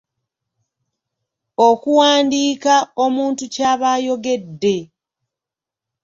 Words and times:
Okuwandiika 1.69 2.75
omuntu 3.03 3.43
ky’aba 3.53 3.87
ayogedde. 3.97 4.75